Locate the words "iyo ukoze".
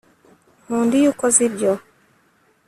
0.99-1.39